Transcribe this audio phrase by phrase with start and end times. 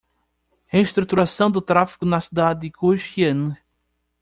[0.65, 3.55] Reestruturação do tráfego na cidade de Kaohsiung